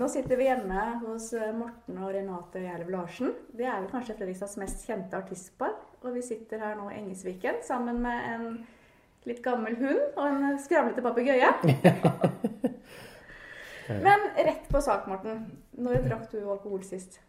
[0.00, 3.34] Nå sitter vi hjemme hos eh, Morten og Renate Gjerlev Larsen.
[3.52, 5.74] Det er vel kanskje Fredrikstads mest kjente artistpar.
[6.00, 8.46] Og vi sitter her nå i Engesviken sammen med en
[9.28, 11.50] litt gammel hund og en skravlete papegøye.
[14.06, 15.44] Men rett på sak, Morten.
[15.76, 17.20] Når drakk du alkohol sist?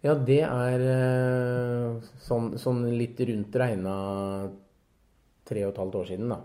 [0.00, 4.00] Ja, det er eh, sånn, sånn litt rundt regna
[5.44, 6.40] tre og et halvt år siden, da.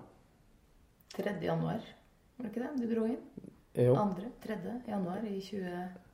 [1.16, 1.39] 3.
[1.39, 1.91] januar,
[2.36, 3.54] var det ikke det du dro inn?
[3.75, 4.31] Jo, 2.
[4.45, 4.57] 3.
[4.87, 6.05] januar i 2014.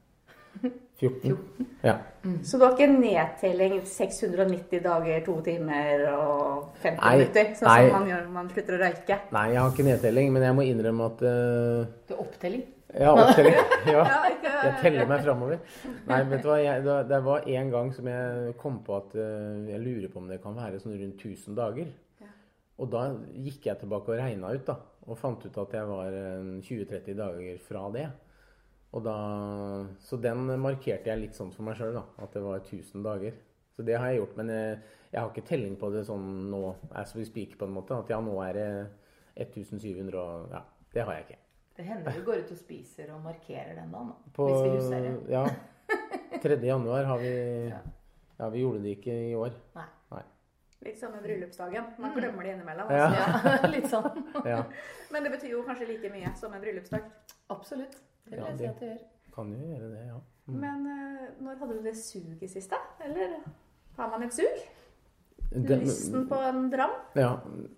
[1.00, 1.38] 14.
[1.82, 1.96] Ja.
[2.46, 7.48] Så du har ikke nedtelling 690 dager, to timer og 50 Nei, minutter?
[7.58, 7.80] Sånn nei.
[7.88, 9.18] som man gjør når man slutter å røyke?
[9.34, 11.88] Nei, jeg har ikke nedtelling, men jeg må innrømme at uh...
[12.06, 12.68] Du har opptelling?
[13.02, 13.58] Ja, opptelling.
[13.88, 14.04] Ja.
[14.44, 15.62] Jeg teller meg framover.
[16.12, 16.60] Nei, vet du hva.
[16.62, 20.22] Jeg, det, det var en gang som jeg kom på at uh, jeg lurer på
[20.22, 21.88] om det kan være sånn rundt 1000 dager.
[22.80, 23.04] Og da
[23.36, 24.78] gikk jeg tilbake og regna ut, da.
[25.10, 28.08] Og fant ut at jeg var eh, 20-30 dager fra det.
[28.92, 29.16] Og da,
[30.04, 32.06] så den markerte jeg litt sånn for meg sjøl, da.
[32.24, 33.38] At det var 1000 dager.
[33.76, 34.36] Så det har jeg gjort.
[34.40, 34.82] Men jeg,
[35.14, 36.64] jeg har ikke telling på det sånn nå
[37.00, 37.98] as we speak, på en måte.
[37.98, 38.68] At ja, nå er det
[39.48, 41.40] 1700 og Ja, det har jeg ikke.
[41.78, 44.34] Det hender du går ut og spiser og markerer den dagen, da.
[44.36, 45.16] På, Hvis vi husker det.
[45.32, 45.46] Ja.
[46.42, 46.58] 3.
[46.66, 47.34] januar har vi
[47.76, 47.82] Ja.
[48.42, 49.54] Ja, vi gjorde det ikke i år.
[49.78, 49.84] Nei.
[50.82, 51.92] Litt som med bryllupsdagen.
[52.02, 52.90] Man glemmer det innimellom.
[52.90, 53.06] Ja.
[53.06, 53.50] Altså.
[53.54, 54.24] Ja, litt sånn.
[54.52, 54.64] Ja,
[55.14, 57.04] Men det betyr jo kanskje like mye som en bryllupsdag.
[57.54, 57.98] Absolutt.
[58.26, 59.02] Det vil Ja, jeg si at det gjør.
[59.36, 60.20] kan jo gjøre det, ja.
[60.50, 60.56] Mm.
[60.64, 62.80] Men eh, når hadde du det suget sist, da?
[63.06, 63.36] Eller
[63.98, 64.64] har man et sug?
[65.52, 66.94] Den- Lysten på en dram?
[67.20, 67.34] Ja,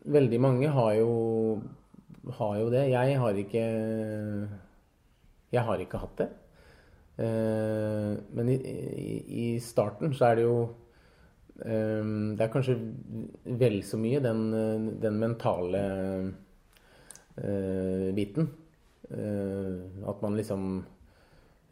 [0.05, 1.61] veldig mange har jo,
[2.37, 2.85] har jo det.
[2.93, 3.63] Jeg har ikke
[5.53, 6.29] Jeg har ikke hatt det.
[7.19, 10.55] Eh, men i, i, i starten så er det jo
[11.53, 12.73] Det er kanskje
[13.61, 14.39] vel så mye den,
[14.99, 15.81] den mentale
[17.37, 18.49] eh, biten.
[19.09, 20.83] Eh, at man liksom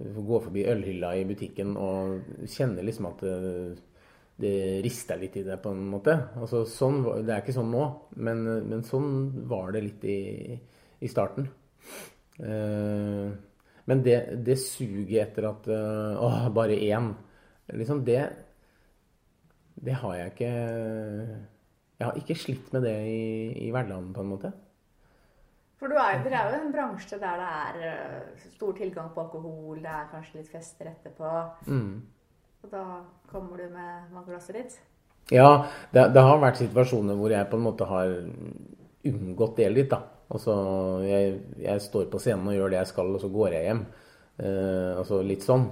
[0.02, 3.35] går forbi ølhylla i butikken og kjenner liksom at det,
[4.41, 6.15] det rister litt i det, på en måte.
[6.41, 7.86] Altså, sånn, det er ikke sånn nå,
[8.17, 9.11] men, men sånn
[9.49, 10.20] var det litt i,
[11.02, 11.49] i starten.
[12.41, 13.27] Eh,
[13.89, 17.11] men det, det suget etter at Åh, bare én.
[17.73, 18.21] Liksom det
[19.76, 23.23] Det har jeg ikke Jeg har ikke slitt med det i,
[23.67, 24.52] i hverdagen, på en måte.
[25.82, 29.23] For du er, dere er jo en bransje der det er eh, stor tilgang på
[29.23, 31.30] alkohol, det er kanskje litt fester etterpå.
[31.65, 32.02] Mm.
[32.61, 32.83] Og da
[33.32, 34.76] kommer du med vannglasset ditt.
[35.33, 38.14] Ja, det, det har vært situasjoner hvor jeg på en måte har
[39.09, 40.03] unngått det litt, da.
[40.32, 40.53] Altså,
[41.03, 43.82] jeg, jeg står på scenen og gjør det jeg skal, og så går jeg hjem.
[44.42, 45.65] Eh, altså litt sånn.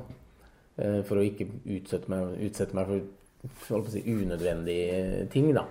[0.80, 3.06] Eh, for å ikke utsette meg, utsette meg for
[3.44, 5.66] holdt på å si, unødvendige ting, da.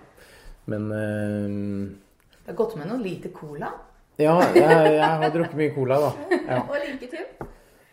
[0.68, 1.92] Men uh,
[2.42, 3.72] Det har gått med noen lite cola.
[4.18, 4.64] ja, jeg,
[4.98, 6.38] jeg har drukket mye cola, da.
[6.38, 6.62] Ja.
[6.70, 7.48] Og like til.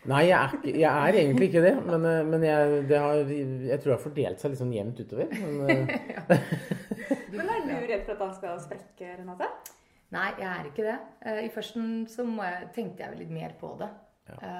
[0.06, 1.72] Nei, jeg er, ikke, jeg er egentlig ikke det.
[1.86, 5.00] Men, eh, men jeg, det har, jeg tror det har fordelt seg litt sånn jevnt
[5.02, 5.32] utover.
[5.42, 5.90] Men,
[6.30, 6.50] eh,
[7.36, 9.50] Men er du redd for at han skal sprekke, Renate?
[10.14, 10.98] Nei, jeg er ikke det.
[11.26, 13.90] Eh, I førsten så må jeg, tenkte jeg litt mer på det.
[14.26, 14.54] Ja.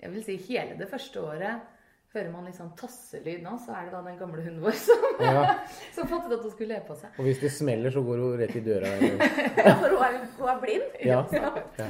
[0.00, 1.73] Jeg vil si hele det første året
[2.14, 5.00] Hører man litt sånn tasselyd nå, så er det da den gamle hunden vår som,
[5.18, 5.40] ja.
[5.96, 7.16] som fant ut at hun skulle le på seg.
[7.18, 8.92] Og hvis det smeller, så går hun rett i døra.
[9.80, 10.86] For hun er, hun er blind.
[11.10, 11.24] Ja.
[11.34, 11.88] Ja.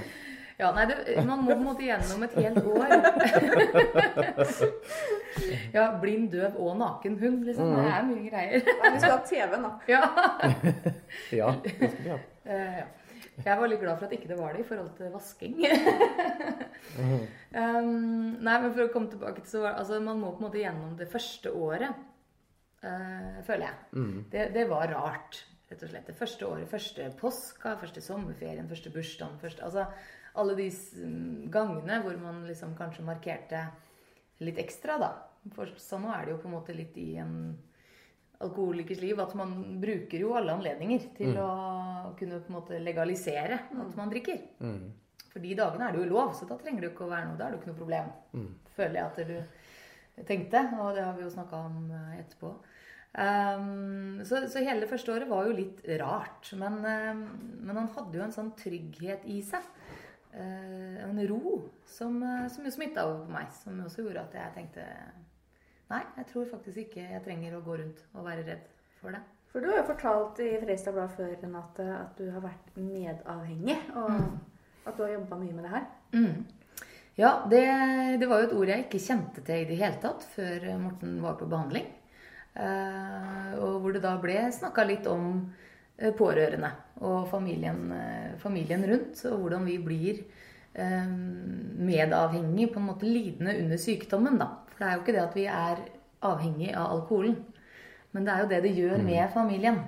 [0.54, 0.96] Ja, nei, det,
[1.26, 2.92] Man må på en måte gjennom et helt år.
[5.74, 7.72] Ja, blind, døv og naken hund, liksom.
[7.74, 8.68] Det er mye greier.
[8.70, 9.72] Ja, vi skal ha TV nå.
[9.90, 10.04] Ja.
[11.34, 12.20] Ja, det skal vi ha.
[12.46, 12.86] Eh, ja.
[13.42, 15.56] Jeg var litt glad for at ikke det var det i forhold til vasking.
[17.58, 20.46] um, nei, men for å komme tilbake til så var altså, Man må på en
[20.46, 21.98] måte gjennom det første året,
[22.84, 23.76] uh, føler jeg.
[24.30, 25.40] Det, det var rart,
[25.70, 26.06] rett og slett.
[26.12, 26.70] Det første året.
[26.70, 29.40] Første påska, første sommerferien, første bursdagen.
[29.42, 29.88] Første, altså,
[30.38, 30.70] alle de
[31.50, 33.66] gangene hvor man liksom kanskje markerte
[34.46, 35.12] litt ekstra, da.
[35.54, 37.34] For sånn nå er det jo på en måte litt i en
[38.46, 41.50] alkoholikers liv at man bruker jo alle anledninger til å
[42.18, 44.38] kunne på en måte legalisere at man drikker.
[45.34, 47.38] For de dagene er det jo lov, så da trenger det ikke å være noe.
[47.40, 48.10] Da er det ikke noe problem.
[48.76, 52.52] Føler jeg at du tenkte, og det har vi jo snakka om eh, etterpå.
[53.14, 56.50] Um, så, så hele det første året var jo litt rart.
[56.58, 57.24] Men, um,
[57.66, 59.66] men han hadde jo en sånn trygghet i seg.
[60.34, 63.52] Uh, en ro som, eh, som jo smitta over på meg.
[63.58, 64.86] Som også gjorde at jeg tenkte
[65.92, 68.68] Nei, jeg tror faktisk ikke jeg trenger å gå rundt og være redd
[69.00, 69.20] for det.
[69.52, 73.76] For du har jo fortalt i Fredrikstad Blad før, Renate, at du har vært medavhengig.
[73.94, 75.84] Og at du har jobba mye med det her.
[76.14, 76.86] Mm.
[77.14, 77.62] Ja, det,
[78.18, 81.20] det var jo et ord jeg ikke kjente til i det hele tatt før Morten
[81.22, 81.86] var på behandling.
[82.54, 85.28] Eh, og hvor det da ble snakka litt om
[85.98, 86.72] eh, pårørende
[87.06, 90.20] og familien, eh, familien rundt, og hvordan vi blir
[90.74, 91.06] eh,
[91.86, 94.50] medavhengig, på en måte lidende under sykdommen, da.
[94.74, 95.82] For det er jo ikke det at vi er
[96.24, 97.36] avhengig av alkoholen.
[98.14, 99.78] Men det er jo det det gjør med familien.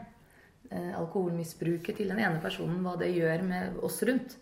[0.71, 4.35] Eh, alkoholmisbruket til den ene personen, hva det gjør med oss rundt.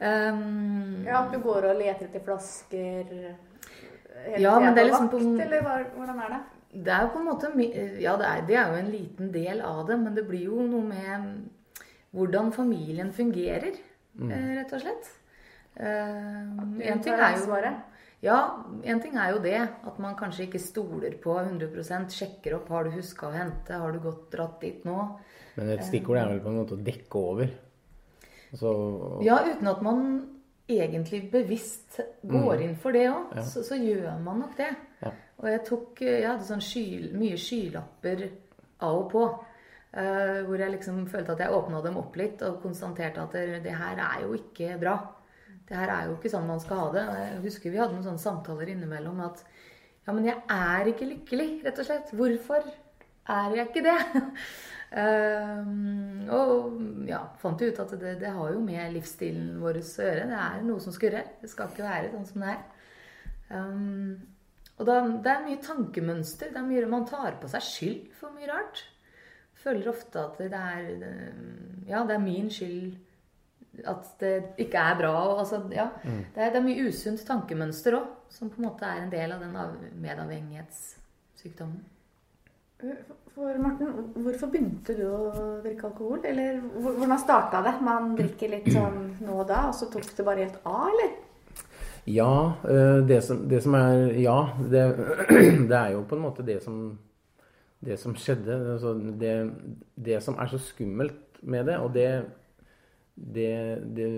[0.00, 3.04] Um, Ja, At du går og leter etter flasker
[4.24, 5.62] hele Ja, men tiden det er på liksom på- vakt, eller
[5.94, 6.40] hvordan er det?
[6.84, 9.60] Det er jo på en måte Ja, det er, det er jo en liten del
[9.60, 11.50] av det, men det blir jo noe med
[12.12, 13.78] hvordan familien fungerer,
[14.18, 14.30] mm.
[14.30, 15.10] rett og slett.
[15.78, 17.93] Um, en ting er jo Svaret.
[18.24, 18.38] Ja,
[18.88, 19.58] en ting er jo det.
[19.84, 22.70] At man kanskje ikke stoler på 100% Sjekker opp.
[22.72, 23.76] Har du huska å hente?
[23.80, 24.96] Har du gått dratt dit nå?
[25.58, 27.52] Men et stikkord er vel på en måte å dekke over.
[28.54, 28.70] Altså,
[29.26, 30.06] Ja, uten at man
[30.70, 33.42] egentlig bevisst går inn for det òg, Ja.
[33.44, 34.70] så, så gjør man nok det.
[35.02, 35.10] Ja.
[35.42, 38.30] Og jeg tok Jeg hadde sånn sky, mye skylapper
[38.80, 39.24] av og på.
[39.94, 43.60] Uh, hvor jeg liksom følte at jeg åpna dem opp litt og konstaterte at det,
[43.62, 44.96] det her er jo ikke bra.
[45.68, 47.04] Det her er jo ikke sånn man skal ha det.
[47.22, 49.44] Jeg husker vi hadde noen sånne samtaler innimellom at
[50.04, 52.12] ja, men jeg er ikke lykkelig, rett og slett.
[52.12, 52.66] Hvorfor
[53.32, 53.98] er jeg ikke det?
[54.94, 60.28] Ehm, og ja, fant ut at det, det har jo med livsstilen vår å gjøre.
[60.30, 61.32] Det er noe som skurrer.
[61.40, 62.60] Det skal ikke være sånn som det er.
[63.48, 64.12] Um,
[64.78, 66.52] og da, det er mye tankemønster.
[66.54, 68.84] Det er mye Man tar på seg skyld for mye rart.
[69.64, 70.86] Føler ofte at det er
[71.88, 72.94] Ja, det er min skyld
[73.86, 74.32] at det
[74.64, 75.12] ikke er bra.
[75.28, 78.86] Og, altså, ja, det, er, det er mye usunt tankemønster òg, som på en måte
[78.88, 79.74] er en del av den av-
[80.04, 81.82] medavhengighetssykdommen.
[83.34, 85.20] For Morten, hvorfor begynte du å
[85.64, 86.20] drikke alkohol?
[86.28, 87.72] Eller hvordan starta det?
[87.86, 91.14] Man drikker litt sånn nå og da, og så tok det bare helt av, eller?
[92.10, 92.30] Ja,
[92.68, 94.82] eh, det som, det som er Ja, det,
[95.70, 96.98] det er jo på en måte det som
[97.84, 98.54] Det som skjedde.
[98.74, 99.32] Altså det,
[99.96, 102.06] det som er så skummelt med det, og det,
[103.14, 104.08] det, det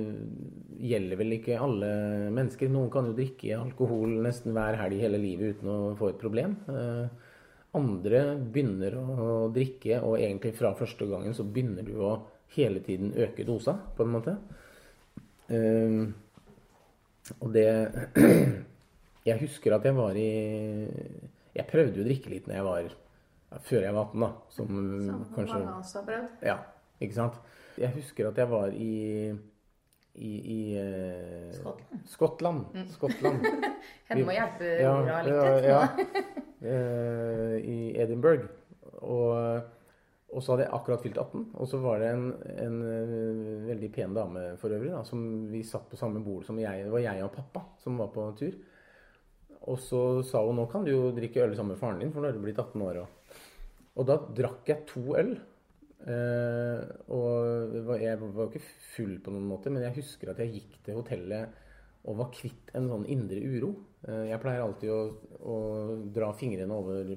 [0.80, 1.88] gjelder vel ikke alle
[2.32, 2.70] mennesker.
[2.72, 6.56] Noen kan jo drikke alkohol nesten hver helg hele livet uten å få et problem.
[6.72, 7.32] Eh,
[7.76, 12.14] Andre begynner å drikke, og egentlig fra første gangen så begynner du å
[12.54, 14.36] hele tiden øke dosa, på en måte.
[15.52, 15.98] Eh,
[17.42, 17.68] og det
[19.26, 20.86] Jeg husker at jeg var i
[21.56, 22.88] Jeg prøvde jo å drikke litt når jeg var
[23.66, 24.28] før jeg var 18, da.
[24.54, 24.68] Som,
[25.06, 26.32] Som kanskje mange av oss har prøvd.
[26.46, 26.56] Ja,
[27.02, 27.38] ikke sant.
[27.76, 28.94] Jeg husker at jeg var i
[30.16, 32.06] i, i eh, Skottland.
[32.08, 32.60] Skottland.
[32.94, 33.46] Skottland.
[34.08, 35.64] Henne må hjelpe Ja, Nora litt.
[35.66, 36.34] ja, ja.
[36.66, 38.46] Eh, I Edinburgh.
[39.04, 39.34] Og,
[40.32, 41.42] og så hadde jeg akkurat fylt 18.
[41.52, 42.30] Og så var det en,
[42.64, 45.20] en eh, veldig pen dame for øvrig, da, som
[45.52, 46.86] vi satt på samme bord som jeg.
[46.86, 48.56] Det var jeg og pappa som var på tur.
[49.68, 52.24] Og så sa hun nå kan du jo drikke øl sammen med faren din, for
[52.24, 53.02] nå er du blitt 18 år.
[53.04, 53.36] Og,
[54.00, 55.36] og da drakk jeg to øl.
[56.04, 58.60] Eh, og jeg var- jo ikke
[58.94, 61.48] full på noen måte, men jeg husker at jeg gikk til hotellet
[62.04, 63.72] og var kvitt en sånn indre uro.
[64.06, 65.00] Eh, jeg pleier alltid å,
[65.40, 65.56] å
[66.12, 67.16] dra fingrene over,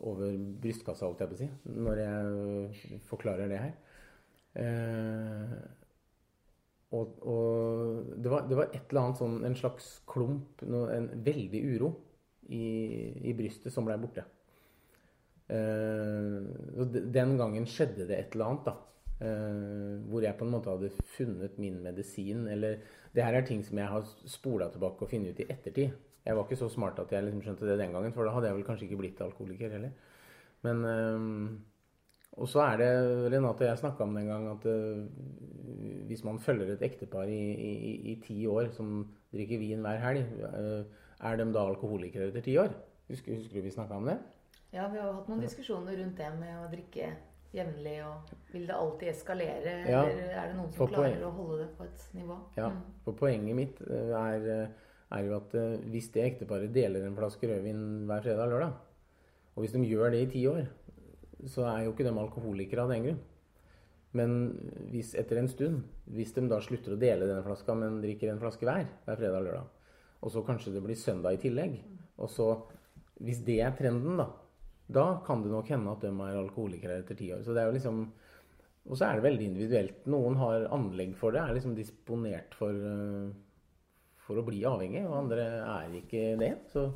[0.00, 3.74] over brystkassa, holdt jeg på å si, når jeg forklarer det her.
[4.54, 5.56] Eh,
[6.94, 11.62] og, og det, var, det var et eller annet sånn, en slags klump, en veldig
[11.74, 11.90] uro
[12.50, 12.64] i,
[13.30, 14.26] i brystet som blei borte.
[15.52, 18.80] Eh, den gangen skjedde det et eller annet, da.
[19.14, 22.48] Uh, hvor jeg på en måte hadde funnet min medisin.
[22.50, 22.80] Eller
[23.14, 25.94] Det her er ting som jeg har spola tilbake og funnet ut i ettertid.
[26.24, 28.50] Jeg var ikke så smart at jeg liksom skjønte det den gangen, for da hadde
[28.50, 29.94] jeg vel kanskje ikke blitt alkoholiker heller.
[30.66, 31.54] Men uh,
[32.42, 32.90] Og så er det
[33.32, 35.06] Renate og jeg snakka om det en gang at uh,
[36.08, 40.26] hvis man følger et ektepar i, i, i ti år som drikker vin hver helg,
[41.20, 42.74] er de da alkoholikere etter ti år?
[43.08, 44.18] Husker, husker du vi snakka om det?
[44.74, 47.12] Ja, vi har jo hatt noen diskusjoner rundt det med å drikke
[47.54, 47.98] jevnlig.
[48.02, 51.58] og Vil det alltid eskalere, Ja, eller er det noen som klarer poeng- å holde
[51.62, 52.38] det på et nivå?
[52.56, 52.80] Ja, Mm.
[53.04, 54.68] for poenget mitt eh, er, eh,
[55.12, 58.72] er jo at eh, hvis det ekteparet deler en flaske rødvin hver fredag og lørdag,
[59.56, 60.66] og hvis de gjør det i ti år,
[61.46, 63.20] så er jo ikke de alkoholikere av den grunn.
[64.12, 64.52] Men
[64.90, 68.40] hvis etter en stund, hvis de da slutter å dele denne flaska, men drikker en
[68.40, 69.66] flaske hver hver fredag og lørdag,
[70.22, 71.80] og så kanskje det blir søndag i tillegg,
[72.18, 72.62] og så
[73.22, 74.26] Hvis det er trenden, da,
[74.86, 77.42] da kan det nok hende at de er alkoholikere etter ti år.
[77.44, 78.04] Så det er jo liksom
[78.84, 80.02] og så er det veldig individuelt.
[80.12, 83.30] Noen har anlegg for det, er liksom disponert for, eh,
[84.26, 86.50] for å bli avhengig, og andre er ikke det.
[86.68, 86.90] Så.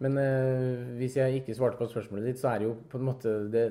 [0.00, 3.08] Men eh, hvis jeg ikke svarte på spørsmålet ditt, så er det jo på en
[3.10, 3.66] måte det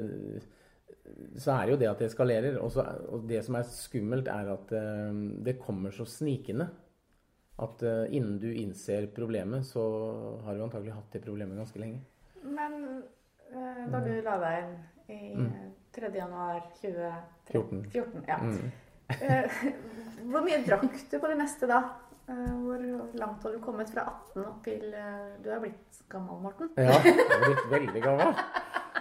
[1.41, 2.57] så er det jo det at det eskalerer.
[2.61, 6.69] Og, så, og det som er skummelt, er at eh, det kommer så snikende.
[7.61, 9.83] At eh, innen du innser problemet, så
[10.45, 12.01] har du antagelig hatt det problemet ganske lenge.
[12.43, 13.03] Men
[13.51, 14.77] eh, da du la deg inn
[15.11, 15.71] i Mm.
[15.91, 16.07] 3.
[16.15, 18.23] januar 2014 14.
[18.27, 18.37] ja.
[18.37, 18.71] Mm.
[19.11, 19.43] Eh,
[20.31, 21.81] hvor mye drakk du på det meste da?
[22.31, 22.79] Eh, hvor
[23.19, 26.69] langt har du kommet fra 18 opp til eh, Du er blitt gammel, Morten.
[26.79, 28.31] Ja, jeg er blitt veldig gammel.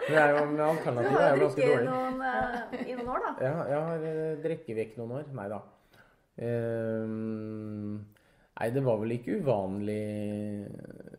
[0.00, 1.85] Det er jo, alternativet er jo ganske dårlig.
[1.85, 3.32] Du har drukket i noen år, da.
[3.47, 5.30] Ja, jeg har eh, drukket vekk noen år.
[5.38, 5.61] Nei da.
[6.40, 7.94] Um,
[8.59, 10.02] nei, det var vel ikke uvanlig
[10.66, 11.09] eh,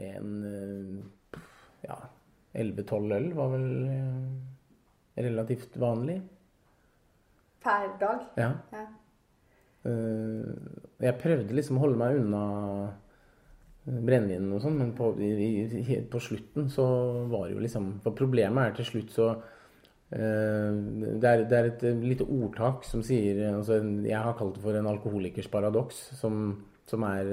[0.00, 1.40] med en eh,
[1.86, 1.98] ja,
[2.54, 6.20] 11-12 øl var vel eh, relativt vanlig.
[7.60, 8.24] Per dag.
[8.40, 8.50] Ja.
[8.72, 8.86] Ja.
[9.90, 10.50] Eh,
[11.04, 12.42] jeg prøvde liksom å holde meg unna
[13.90, 16.84] brennevinen og sånn, men på, i, på slutten så
[17.30, 21.68] var det jo liksom For problemet er til slutt så uh, det, er, det er
[21.70, 26.60] et lite ordtak som sier altså, Jeg har kalt det for en alkoholikers paradoks, som,
[26.92, 27.32] som er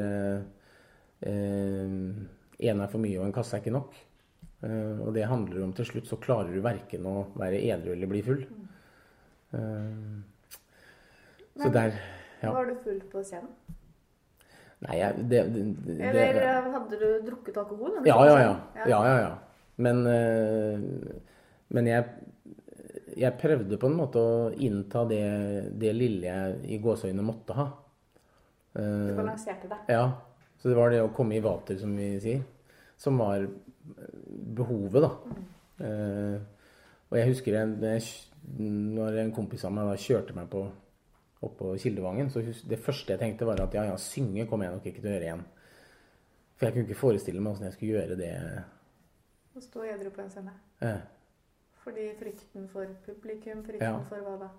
[2.58, 3.98] Én er for mye, og en kasse er ikke nok.
[4.66, 8.10] Eh, og det handler om til slutt så klarer du verken å være edru eller
[8.10, 8.44] bli full.
[9.54, 10.00] Eh,
[11.58, 11.98] så der
[12.42, 12.52] ja.
[12.54, 13.54] Var du full på scenen?
[14.86, 17.96] Nei, jeg, det, det, det, Eller eh, hadde du drukket alkohol?
[17.98, 18.52] du ja, ja, ja.
[18.86, 19.32] ja, ja, ja.
[19.78, 20.02] Men,
[21.70, 22.06] men jeg,
[23.14, 25.26] jeg prøvde på en måte å innta det,
[25.78, 27.68] det lille jeg i gåseøynene måtte ha.
[28.74, 29.78] Du balanserte det.
[29.94, 30.08] ja.
[30.58, 32.42] Så det var det å komme i vater, som vi sier,
[32.98, 33.46] som var
[34.58, 35.12] behovet, da.
[35.86, 36.38] Eh,
[37.08, 37.76] og jeg husker en,
[38.98, 40.64] når en kompis av meg da kjørte meg på
[41.46, 44.88] oppå Kildevangen, så det første jeg tenkte var at ja, ja, synge kommer jeg nok
[44.90, 45.44] ikke til å gjøre igjen.
[46.58, 48.32] For jeg kunne ikke forestille meg åssen jeg skulle gjøre det.
[49.54, 50.56] Å stå edru på en scene.
[50.82, 51.04] Eh,
[51.84, 54.00] Fordi frykten for publikum, frykten Ja.
[54.10, 54.50] for hva da?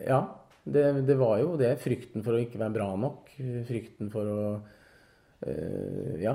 [0.00, 0.20] ja,
[0.64, 1.74] det, det var jo det.
[1.84, 3.28] Frykten for å ikke være bra nok.
[3.68, 4.40] Frykten for å
[5.40, 6.34] Ja.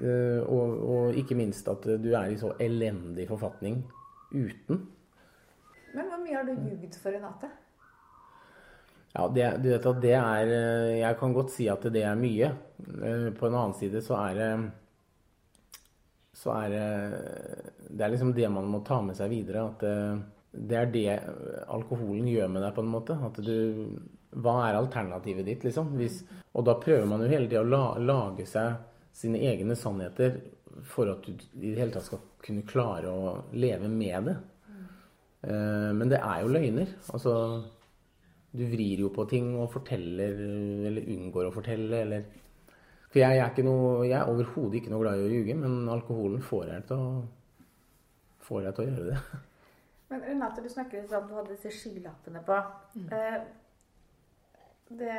[0.00, 3.80] Eh, og, og ikke minst at du er i så elendig forfatning
[4.30, 4.84] uten.
[5.94, 7.50] Men hvor mye har du jugd for Renate?
[9.10, 12.18] Ja, det, du vet at det er eh, Jeg kan godt si at det er
[12.18, 12.52] mye.
[12.78, 14.50] Eh, På en annen side så er det
[16.38, 16.84] Så er det
[17.88, 19.66] Det er liksom det man må ta med seg videre.
[19.72, 19.96] At det,
[20.70, 21.08] det er det
[21.66, 23.18] alkoholen gjør med deg, på en måte.
[23.18, 23.98] At du
[24.30, 25.94] Hva er alternativet ditt, liksom?
[25.98, 26.20] Hvis,
[26.54, 28.78] og da prøver man jo hele tida å la, lage seg
[29.16, 30.36] sine egne sannheter
[30.86, 34.36] for at du i det hele tatt skal kunne klare å leve med det.
[35.42, 36.94] Eh, Men det er jo løgner.
[37.12, 37.34] Altså
[38.50, 40.38] du vrir jo på ting og forteller,
[40.88, 42.24] eller unngår å fortelle, eller
[43.10, 45.54] For jeg, jeg er, ikke noe, jeg er overhodet ikke noe glad i å ljuge,
[45.58, 47.08] men alkoholen får jeg til å,
[48.46, 49.40] får jeg til å gjøre det.
[50.10, 52.58] Men Renate, du snakker litt om du hadde disse skylappene på.
[53.10, 53.36] Eh,
[54.90, 55.14] Det,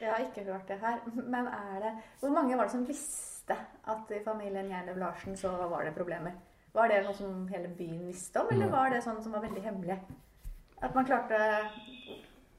[0.00, 3.56] jeg har ikke hørt det her, men er det Hvor mange var det som visste
[3.88, 6.34] at i familien Gjerlev Larsen så var det problemer?
[6.76, 9.62] Var det noe som hele byen visste om, eller var det sånn som var veldig
[9.64, 9.96] hemmelig?
[10.82, 11.38] At man klarte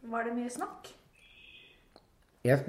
[0.10, 0.90] Var det mye snakk?
[2.44, 2.64] Jeg,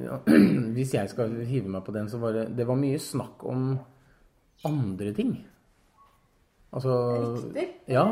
[0.76, 3.72] hvis jeg skal hive meg på den, så var det, det var mye snakk om
[4.68, 5.32] andre ting.
[6.70, 7.72] Altså Rykter?
[7.88, 8.04] Ja.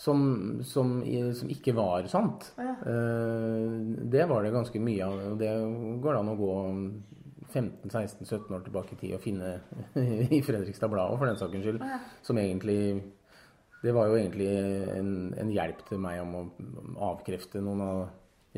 [0.00, 0.20] Som,
[0.64, 0.94] som,
[1.36, 2.46] som ikke var sant.
[2.56, 2.70] Ja.
[2.88, 3.74] Eh,
[4.14, 5.18] Det var det ganske mye av.
[5.34, 5.50] og Det
[6.00, 6.52] går det an å gå
[7.50, 9.56] 15-16-17 år tilbake i tid og finne
[10.36, 11.82] i Fredrikstad Blad for den saks skyld.
[11.84, 11.98] Ja.
[12.24, 12.78] Som egentlig
[13.82, 14.48] Det var jo egentlig
[14.96, 16.42] en, en hjelp til meg om å
[17.10, 18.00] avkrefte noen av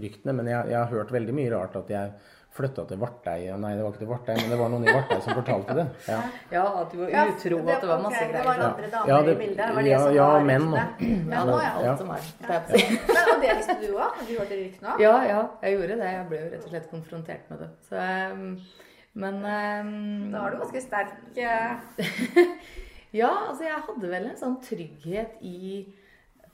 [0.03, 0.35] ryktene.
[0.35, 2.15] Men jeg, jeg har hørt veldig mye rart at jeg
[2.53, 3.47] flytta til Vartei.
[3.57, 5.85] Nei, det var ikke til Vartei, men det var noen i Vartei som fortalte det.
[6.09, 6.19] Ja.
[6.53, 9.23] Ja, at du var Ja, utro, at det var masse Det var andre damer Ja,
[9.23, 9.57] det- i bildet?
[9.67, 11.01] Det var det ja, som ja, var menn òg.
[11.33, 11.73] Ja, nå er ja.
[11.83, 11.91] Ja.
[11.93, 12.61] alt som er Ja.
[12.69, 14.21] Men, og det visste du òg?
[14.29, 15.01] Du hørte ryktene òg?
[15.01, 16.13] Ja, ja, jeg gjorde det.
[16.13, 17.71] Jeg ble jo rett og slett konfrontert med det.
[17.89, 17.97] Så,
[18.33, 18.61] um,
[19.15, 21.17] men um, Da var du ganske sterk.
[21.37, 21.77] eh,
[23.13, 25.87] Ja, altså jeg hadde vel en sånn trygghet i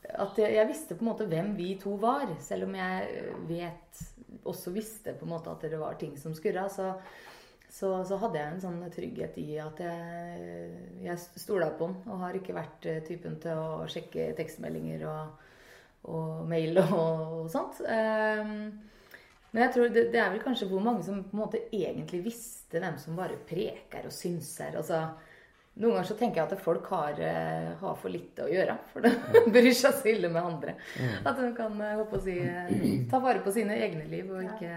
[0.09, 2.25] at jeg, jeg visste på en måte hvem vi to var.
[2.43, 4.01] Selv om jeg vet,
[4.49, 6.93] også visste på en måte at det var ting som skurra, så,
[7.69, 10.73] så, så hadde jeg en sånn trygghet i at jeg,
[11.05, 11.97] jeg stola på han.
[12.09, 15.49] Og har ikke vært eh, typen til å sjekke tekstmeldinger og,
[16.13, 17.03] og mail og,
[17.43, 17.83] og sånt.
[17.85, 18.89] Um,
[19.49, 22.21] men jeg tror det, det er vel kanskje hvor mange som på en måte egentlig
[22.27, 24.77] visste hvem som bare preker og synser.
[24.77, 25.07] Altså,
[25.79, 28.75] noen ganger så tenker jeg at folk har, eh, har for lite å gjøre.
[28.93, 29.13] For de
[29.55, 30.75] bryr seg så ille med andre.
[31.23, 34.43] At de kan eh, håpe å si, eh, ta vare på sine egne liv og
[34.43, 34.73] ikke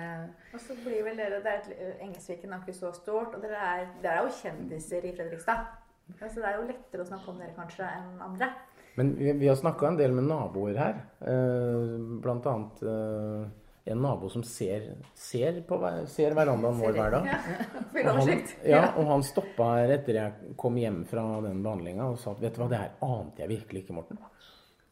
[0.53, 3.87] Og så blir vel dere det er Engelsviken er ikke så stort, og dere er,
[4.03, 5.71] dere er jo kjendiser i Fredrikstad.
[6.19, 8.51] Så det er jo lettere å snakke om dere kanskje enn andre.
[8.99, 11.01] Men vi, vi har snakka en del med naboer her.
[11.23, 13.45] Eh, blant annet eh,
[13.85, 15.79] en nabo som ser, ser, på,
[16.11, 17.29] ser verandaen vår hver dag.
[18.01, 18.13] Ja.
[18.13, 22.19] Og han, ja, og han stoppa her etter jeg kom hjem fra den behandlinga og
[22.21, 24.21] sa at vet du hva, det her ante jeg virkelig ikke, Morten.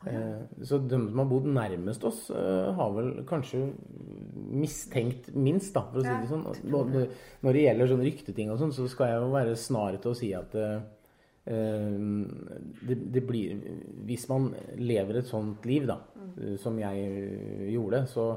[0.10, 3.62] Eh, Så de som har bodd nærmest oss, eh, har vel kanskje
[4.50, 6.46] mistenkt minst, da, for å si det sånn.
[6.72, 7.10] Når
[7.46, 10.18] når det gjelder sånne rykteting og sånn, så skal jeg jo være snar til å
[10.18, 10.80] si at eh,
[12.90, 13.56] det, det blir
[14.06, 16.00] Hvis man lever et sånt liv, da,
[16.38, 18.32] eh, som jeg gjorde, så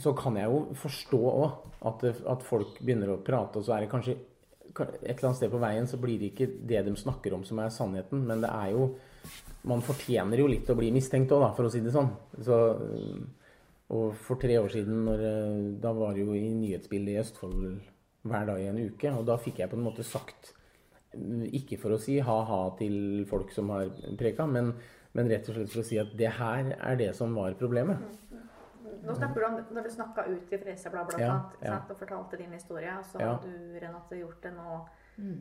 [0.00, 3.84] så kan jeg jo forstå òg at, at folk begynner å prate, og så er
[3.84, 4.18] det kanskje
[4.72, 7.60] et eller annet sted på veien så blir det ikke det de snakker om som
[7.60, 8.92] er sannheten, men det er jo
[9.62, 12.08] Man fortjener jo litt å bli mistenkt òg, for å si det sånn.
[12.42, 13.20] Så, øh,
[13.94, 17.68] og for tre år siden, når, øh, da var det jo i nyhetsbildet i Østfold
[18.26, 20.50] hver dag i en uke, og da fikk jeg på en måte sagt
[21.14, 24.72] øh, Ikke for å si ha-ha til folk som har preka, men,
[25.14, 28.02] men rett og slett for å si at det her er det som var problemet.
[29.02, 31.78] Nå snakker du om når du snakka ut i Freserbladet blant Ja, annet, ja.
[31.90, 32.92] og fortalte din historie.
[32.98, 33.32] Og så Ja.
[33.32, 34.80] har du Renate, gjort det nå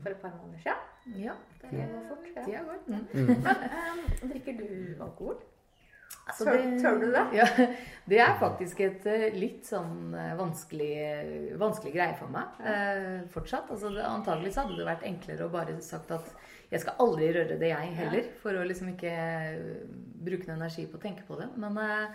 [0.03, 1.21] for et par måneder siden.
[1.23, 2.27] Ja, Det går fort.
[2.35, 2.43] Ja.
[2.43, 2.79] tida går.
[2.87, 3.07] Mm.
[3.43, 3.57] Men,
[4.23, 5.37] um, drikker du alkohol?
[6.27, 7.21] Altså, Tør- tør du det?
[7.33, 7.45] Ja,
[8.09, 13.71] det er faktisk et eh, litt sånn eh, vanskelig, vanskelig greie for meg eh, fortsatt.
[13.71, 16.33] Altså, det, antagelig så hadde det vært enklere å bare sagt at
[16.71, 18.27] jeg skal aldri røre det, jeg heller.
[18.43, 19.81] For å liksom ikke eh,
[20.21, 21.49] bruke noe energi på å tenke på det.
[21.59, 22.07] Men eh,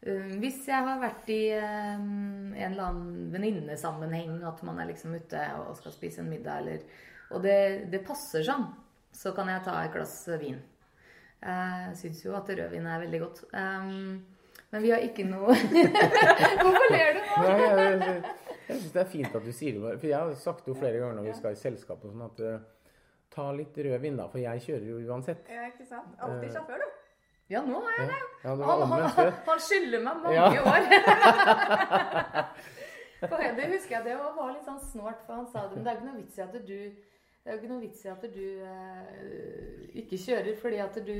[0.00, 5.42] hvis jeg har vært i eh, en eller annen venninnesammenheng, at man er liksom ute
[5.60, 6.84] og skal spise en middag, eller,
[7.30, 7.58] og det,
[7.92, 8.64] det passer sånn,
[9.12, 10.56] så kan jeg ta et glass vin.
[11.40, 13.42] Jeg syns jo at rødvin er veldig godt.
[13.52, 14.20] Um,
[14.70, 15.54] men vi har ikke noe
[16.60, 17.38] Hvorfor ler du nå?
[17.42, 18.18] Nei, jeg,
[18.68, 19.94] jeg, syns det er fint at du sier det.
[19.96, 22.26] For jeg har sagt det jo flere ganger når vi skal i selskap og sånn,
[22.28, 22.60] at eh,
[23.34, 24.28] ta litt rødvin, da.
[24.30, 25.50] For jeg kjører jo uansett.
[25.50, 26.16] Ja, ikke sant?
[26.22, 26.99] Alltid sjåfør, du.
[27.50, 28.20] Ja, nå har jeg det.
[28.44, 29.00] ja det Han, han,
[29.46, 30.46] han skylder meg mange Ja.
[30.62, 30.82] år.
[33.20, 35.76] For det husker jeg det var litt sånn snålt, for han sa det.
[35.76, 36.78] Men det er ikke noe vits i at du
[37.40, 41.14] det er jo ikke noe vits i at du eh, ikke kjører, fordi at du,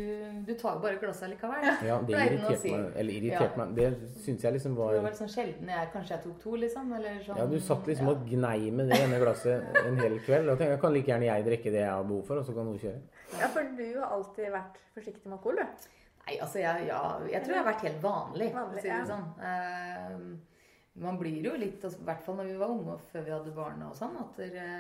[0.45, 1.65] du tar bare glasset likevel.
[1.89, 2.73] Ja, det irriterte si.
[2.75, 2.91] meg.
[3.01, 3.65] Eller irriterte Ja.
[3.65, 3.71] meg.
[3.79, 3.89] Det
[4.27, 6.93] syns jeg liksom var Det var sånn sjelden jeg kanskje jeg tok to, liksom.
[6.99, 7.39] Eller sånn.
[7.41, 10.53] Ja, du satt liksom og gnei med det ene glasset en hel kveld.
[10.53, 12.57] Og tenkte jeg kan like gjerne jeg drikke det jeg har behov for, og så
[12.59, 13.01] kan hun kjøre.
[13.41, 15.89] Ja, for du har alltid vært forsiktig med alkohol, du.
[16.27, 19.01] Nei, altså jeg, ja, jeg tror jeg har vært helt vanlig, Vanlig, ja.
[19.09, 19.27] sånn.
[19.43, 20.61] Eh,
[21.01, 23.35] man blir jo litt, altså, i hvert fall når vi var unge og før vi
[23.35, 24.71] hadde barn og sånn, at dere,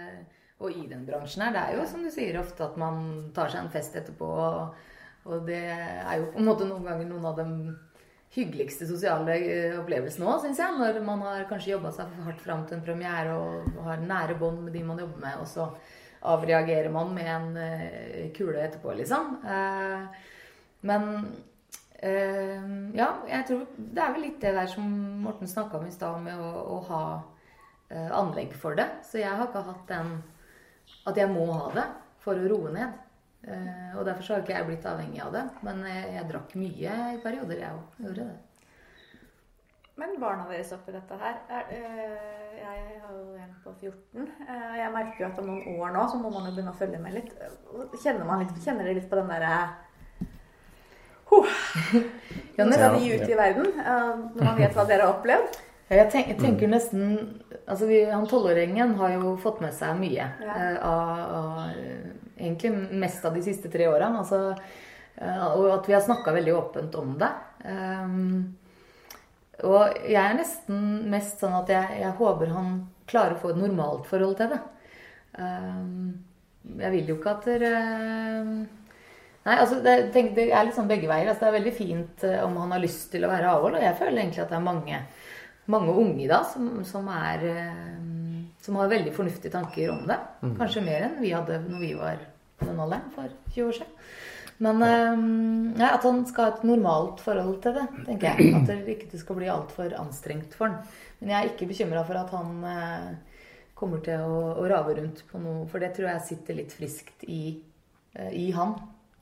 [0.60, 3.52] og i den bransjen her, det er jo som du sier ofte at man tar
[3.52, 4.82] seg en fest etterpå, og,
[5.30, 7.48] og det er jo på en måte noen ganger noen av de
[8.34, 9.36] hyggeligste sosiale
[9.80, 10.76] opplevelsen òg, syns jeg.
[10.78, 14.36] Når man har kanskje jobba seg for hardt fram til en premiere og har nære
[14.38, 15.66] bånd med de man jobber med, og så
[16.30, 19.38] avreagerer man med en eh, kule etterpå, liksom.
[19.40, 20.28] Eh,
[20.86, 21.06] men
[22.02, 24.88] øh, ja, jeg tror det er vel litt det der som
[25.24, 28.88] Morten snakka om i stad, med å, å ha øh, anlegg for det.
[29.06, 30.16] Så jeg har ikke hatt den
[31.06, 31.86] at jeg må ha det
[32.24, 32.98] for å roe ned.
[33.40, 35.42] Uh, og derfor så har ikke jeg blitt avhengig av det.
[35.64, 38.00] Men jeg, jeg drakk mye i perioder, jeg òg.
[38.04, 38.38] Gjorde det.
[40.00, 44.28] Men barna deres oppi dette her er, øh, Jeg har jo en på 14.
[44.48, 46.80] Uh, Jeg merker jo at om noen år nå så må man jo begynne å
[46.80, 47.32] følge med litt.
[48.02, 49.54] Kjenner, litt, kjenner dere litt på den derre
[51.30, 51.46] huh,
[52.58, 55.58] nesten- skal de ut i verden, øh, når man vet hva dere har opplevd.
[55.90, 59.96] Ja, Jeg, tenk, jeg tenker nesten altså vi, Han tolvåringen har jo fått med seg
[59.98, 60.28] mye.
[60.42, 60.54] Ja.
[60.54, 64.22] eh, av, av, eh, egentlig mest av de siste tre årene.
[64.22, 64.54] Altså,
[65.18, 67.30] eh, og at vi har snakka veldig åpent om det.
[67.66, 68.56] Um,
[69.66, 72.70] og jeg er nesten mest sånn at jeg, jeg håper han
[73.10, 74.60] klarer å få et normalt forhold til det.
[75.36, 76.24] Um,
[76.78, 77.74] jeg vil jo ikke at dere
[79.46, 81.30] Nei, altså det, tenk, det er litt sånn begge veier.
[81.30, 83.86] Altså, det er veldig fint eh, om han har lyst til å være avhold, og
[83.86, 85.02] jeg føler egentlig at det er mange,
[85.72, 90.18] mange unge i dag som, som, er, eh, som har veldig fornuftige tanker om det.
[90.60, 92.26] Kanskje mer enn vi hadde når vi var
[92.60, 93.96] på den alderen for 20 år siden.
[94.60, 98.50] Men ja, nei, at han skal ha et normalt forhold til det, tenker jeg.
[98.58, 100.82] At det ikke skal bli altfor anstrengt for han.
[101.20, 103.08] Men jeg er ikke bekymra for at han eh,
[103.76, 107.24] kommer til å, å rave rundt på noe, for det tror jeg sitter litt friskt
[107.28, 107.42] i,
[108.16, 108.76] eh, i han.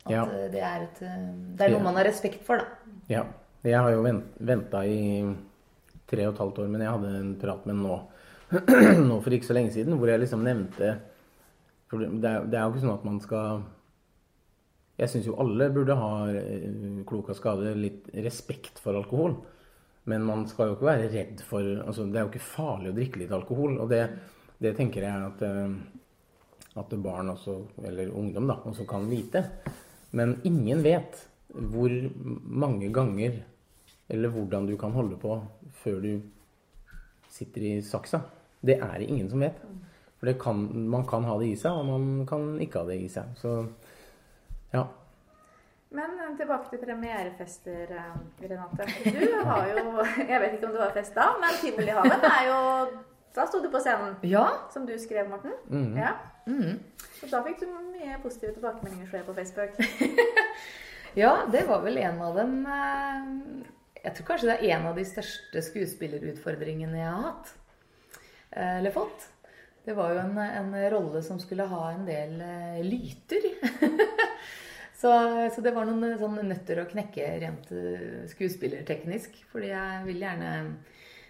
[0.08, 0.24] At Ja.
[0.24, 2.96] eh, det, er et, eh, det er noe man har respekt for, da.
[3.12, 3.26] Ja.
[3.66, 4.02] Jeg har jo
[4.38, 5.24] venta i
[6.08, 7.96] tre og et halvt år, men jeg hadde en prat med nå,
[9.08, 10.92] nå for ikke så lenge siden, hvor jeg liksom nevnte
[11.90, 13.62] det er, det er jo ikke sånn at man skal
[15.00, 19.36] Jeg syns jo alle burde ha eh, klok av skade litt respekt for alkohol.
[20.08, 22.96] Men man skal jo ikke være redd for altså Det er jo ikke farlig å
[22.96, 23.76] drikke litt alkohol.
[23.82, 24.02] Og det,
[24.58, 25.44] det tenker jeg at,
[26.82, 29.44] at barn også, eller ungdom, da, også kan vite.
[30.10, 31.92] Men ingen vet hvor
[32.44, 33.42] mange ganger
[34.08, 35.36] eller hvordan du kan holde på
[35.82, 36.12] før du
[37.28, 38.22] sitter i saksa.
[38.60, 39.58] Det er det ingen som vet.
[40.18, 43.10] For kan, man kan ha det i seg, og man kan ikke ha det i
[43.12, 43.36] seg.
[43.38, 43.52] Så
[44.72, 44.86] ja.
[45.94, 48.88] Men eh, tilbake til premierefester, eh, Renate.
[49.04, 49.84] Du har jo
[50.28, 52.58] Jeg vet ikke om du har fest da, men Tivolihaven er jo
[53.38, 54.44] Da sto du på scenen, Ja.
[54.74, 55.54] som du skrev, Morten.
[55.70, 55.92] Mm.
[56.00, 56.12] Ja.
[56.50, 56.80] Mm.
[57.20, 59.78] Så da fikk du mye positive tilbakemeldinger på Facebook.
[61.16, 63.62] Ja, det var vel en av dem eh,
[64.04, 67.54] Jeg tror kanskje det er en av de største skuespillerutfordringene jeg har hatt.
[68.52, 69.24] eh, Eller fått.
[69.88, 73.48] Det var jo en, en rolle som skulle ha en del eh, lyter.
[75.00, 75.14] så,
[75.56, 77.72] så det var noen eh, nøtter å knekke rent
[78.34, 79.40] skuespillerteknisk.
[79.50, 80.52] Fordi jeg vil gjerne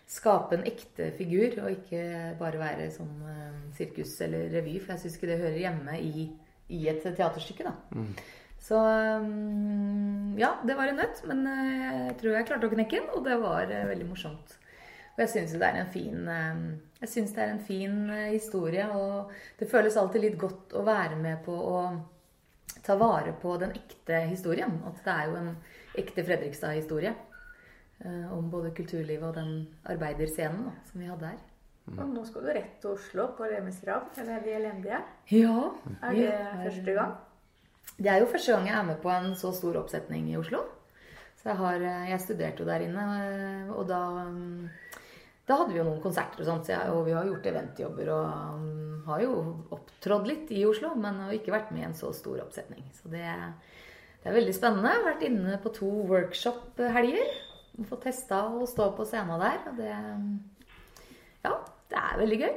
[0.08, 2.02] skape en ekte figur, og ikke
[2.40, 4.78] bare være sånn eh, sirkus eller revy.
[4.80, 6.28] For jeg syns ikke det hører hjemme i,
[6.72, 7.74] i et teaterstykke, da.
[8.58, 13.02] Så um, ja, det var en nøtt, men eh, jeg tror jeg klarte å knekke
[13.02, 14.56] den, og det var eh, veldig morsomt.
[15.14, 16.28] Og jeg syns det er en fin
[17.00, 17.94] Jeg synes det er en fin
[18.30, 21.80] historie, og det føles alltid litt godt å være med på å
[22.86, 24.78] ta vare på den ekte historien.
[24.86, 25.50] At det er jo en
[25.98, 27.16] ekte Fredrikstad-historie.
[28.04, 31.38] Eh, Om både kulturlivet og den arbeiderscenen da, som vi hadde her.
[31.96, 34.98] Og nå skal du rett til Oslo på Le Miserable, eller De elendige.
[35.32, 35.70] Ja.
[36.02, 37.14] Er det er, første gang?
[37.96, 40.60] Det er jo første gang jeg er med på en så stor oppsetning i Oslo.
[41.38, 43.02] Så jeg, har, jeg studerte jo der inne,
[43.72, 44.00] og da,
[45.48, 46.66] da hadde vi jo noen konserter og sånt.
[46.66, 49.34] Så jeg, og vi har gjort eventjobber og um, har jo
[49.74, 52.84] opptrådt litt i Oslo, men har ikke vært med i en så stor oppsetning.
[52.98, 53.24] Så det,
[54.22, 54.90] det er veldig spennende.
[54.92, 57.30] Jeg har vært inne på to workshop-helger.
[57.86, 59.58] Fått testa å stå på scenen der.
[59.70, 59.92] Og det
[61.44, 61.52] Ja,
[61.90, 62.54] det er veldig gøy.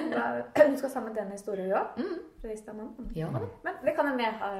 [0.56, 2.00] Hun Du skal sammen med den historien òg?
[2.00, 2.18] Mm.
[3.14, 3.28] Ja.
[3.64, 4.58] Men det kan hende jeg har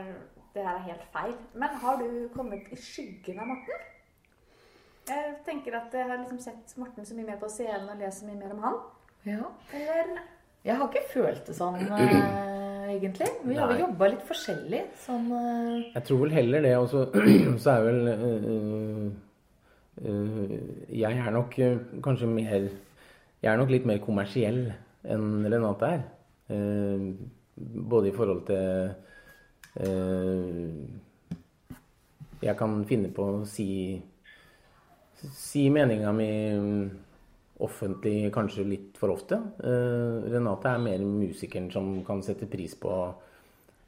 [0.54, 1.34] Det her er helt feil.
[1.54, 3.82] Men har du kommet i skyggen av Morten?
[5.06, 8.22] Jeg tenker at jeg har liksom sett Morten så mye mer på scenen og lest
[8.22, 8.78] så mye mer om han.
[9.26, 9.42] ja.
[9.76, 10.22] Eller
[10.66, 13.28] Jeg har ikke følt det sånn, eh, egentlig.
[13.44, 14.80] Vi har jo jobba litt forskjellig.
[15.04, 16.72] Sånn eh, Jeg tror vel heller det.
[16.80, 17.04] Og så,
[17.62, 19.06] så er vel øh,
[19.96, 22.68] Jeg er nok øh, kanskje mer
[23.42, 24.66] Jeg er nok litt mer kommersiell
[25.06, 26.02] enn Renate er.
[26.52, 27.06] Eh,
[27.56, 28.92] både i forhold til
[32.42, 33.68] Jeg kan finne på å si
[35.16, 36.30] Si meninga mi
[37.64, 39.38] offentlig kanskje litt for ofte.
[39.64, 42.92] Eh, Renate er mer musikeren som kan sette pris på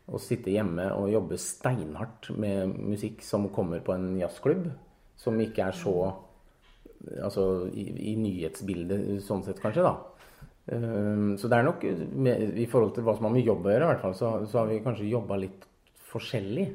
[0.08, 4.70] å sitte hjemme og jobbe steinhardt med musikk som kommer på en jazzklubb,
[5.18, 5.94] som ikke er så
[7.22, 7.42] Altså
[7.78, 9.92] i, i nyhetsbildet sånn sett, kanskje, da.
[10.66, 11.85] Eh, Så det er nok
[12.18, 14.33] med, I forhold til hva som har med jobb å gjøre, i hvert fall, så,
[14.50, 15.62] så har vi kanskje jobba litt
[16.11, 16.66] forskjellig.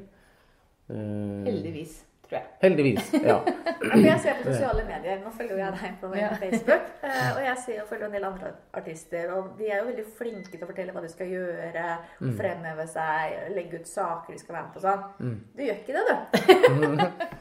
[0.88, 2.48] Eh, Heldigvis, tror jeg.
[2.64, 3.12] Heldigvis.
[3.20, 3.36] Ja.
[4.08, 6.08] Jeg ser på sosiale medier, nå følger jeg deg på
[6.40, 9.90] Facebook, eh, og jeg ser og følger en del andre artister, og de er jo
[9.90, 11.82] veldig flinke til å fortelle hva de skal gjøre,
[12.38, 15.36] fremheve seg, legge ut saker de skal være med på sånn.
[15.52, 17.04] Du gjør ikke det, du.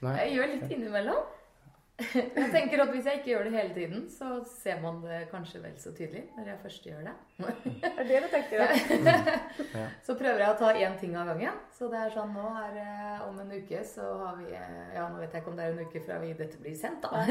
[0.00, 1.28] Jeg gjør litt innimellom.
[2.00, 5.60] Jeg tenker at Hvis jeg ikke gjør det hele tiden, så ser man det kanskje
[5.62, 7.14] vel så tydelig når jeg først gjør det.
[7.82, 8.62] Det er det du tenker.
[9.76, 9.86] Ja.
[10.06, 11.58] Så prøver jeg å ta én ting av gangen.
[11.76, 12.78] Så det er sånn nå er
[13.26, 15.74] om en uke så har vi eh, Ja, nå vet jeg ikke om det er
[15.76, 17.24] en uke fra vi, dette blir sendt, da.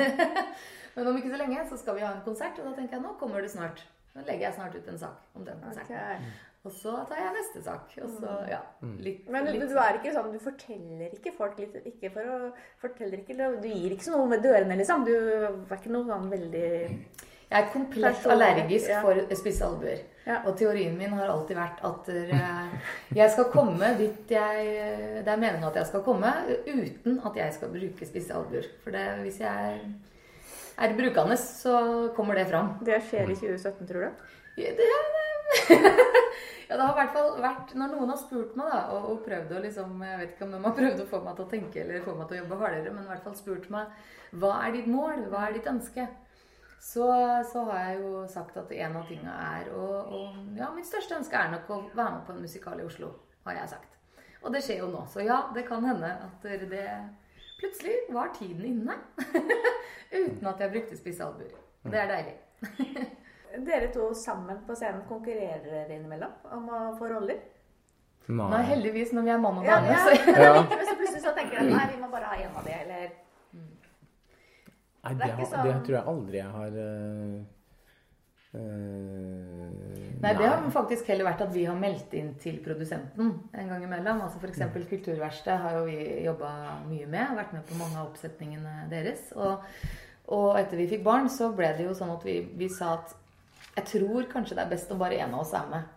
[0.95, 3.05] Men om ikke så lenge så skal vi ha en konsert, og da tenker jeg
[3.05, 3.81] nå kommer det snart.
[4.13, 5.97] Nå legger jeg snart ut en sak om den konserten.
[5.97, 6.48] Ok.
[6.67, 7.93] Og så tar jeg neste sak.
[8.03, 8.59] Og så, ja.
[8.99, 12.27] Litt, Men du, litt du er ikke sånn, du forteller ikke folk litt Ikke for
[12.27, 12.37] å
[12.81, 15.05] forteller ikke, Du gir ikke så noe med dørene, liksom.
[15.07, 18.99] Du er ikke noe sånn veldig Jeg er komplett allergisk ja.
[19.05, 20.03] for spisse albuer.
[20.27, 20.41] Ja.
[20.43, 22.11] Og teorien min har alltid vært at
[23.15, 24.67] jeg skal komme dit jeg
[25.23, 26.33] Det er meningen at jeg skal komme,
[26.67, 28.67] uten at jeg skal bruke spisse albuer.
[28.83, 29.79] For det, hvis jeg
[30.79, 31.79] er brukende, så
[32.15, 32.75] kommer det fram.
[32.83, 34.29] Det skjer i 2017, tror du?
[34.59, 34.91] Ja, Det,
[36.69, 39.21] ja, det har i hvert fall vært Når noen har spurt meg, da, og, og
[39.25, 41.51] prøvd å liksom Jeg vet ikke om de har prøvd å få meg til å
[41.53, 43.93] tenke eller få meg til å jobbe hardere, men i hvert fall spurt meg
[44.37, 46.05] hva er ditt mål, hva er ditt ønske?
[46.79, 47.05] Så,
[47.51, 50.13] så har jeg jo sagt at en av tinga er og,
[50.57, 53.09] Ja, mitt største ønske er nok å være med på en musikal i Oslo,
[53.47, 53.97] har jeg sagt.
[54.39, 55.01] Og det skjer jo nå.
[55.11, 56.85] Så ja, det kan hende at det
[57.59, 58.95] plutselig var tiden inne.
[60.21, 61.57] Uten at jeg brukte spisse albuer.
[61.83, 62.37] Det er deilig.
[63.65, 67.39] Dere to sammen på scenen konkurrerer dere innimellom om å få roller?
[68.29, 70.51] Nei, heldigvis, når vi er mann og Ja, dame, ja, så men Ja.
[70.61, 72.75] likevel så plutselig så tenker jeg at nei, vi må bare ha en av de,
[72.83, 73.07] eller
[74.99, 77.39] Nei, Det det, er ikke har, det sånn- tror jeg aldri jeg har uh,
[78.59, 83.69] øh, Nei, det har faktisk heller vært at vi har meldt inn til produsenten en
[83.71, 84.21] gang imellom.
[84.25, 84.59] Altså F.eks.
[84.89, 86.49] Kulturverkstedet har jo vi jobba
[86.89, 87.31] mye med.
[87.39, 89.29] Vært med på mange av oppsetningene deres.
[89.39, 89.63] Og,
[90.35, 93.15] og etter vi fikk barn, så ble det jo sånn at vi, vi sa at
[93.79, 95.89] Jeg tror kanskje det er best om bare en av oss er med.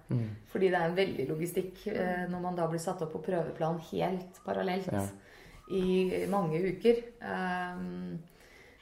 [0.52, 3.80] Fordi det er en veldig logistikk eh, når man da blir satt opp på prøveplan
[3.90, 5.02] helt parallelt Ja.
[5.72, 7.02] i mange uker.
[7.24, 8.20] Um,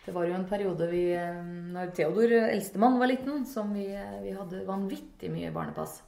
[0.05, 1.43] det var jo en periode vi, eh,
[1.75, 6.01] når Theodor, eldstemann, var liten, som vi, eh, vi hadde vanvittig mye barnepass.